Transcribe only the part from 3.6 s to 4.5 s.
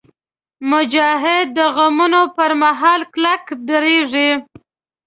درېږي.